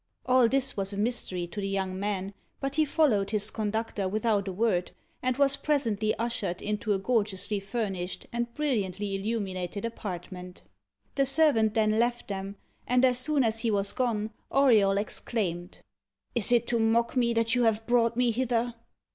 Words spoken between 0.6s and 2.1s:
was a mystery to the young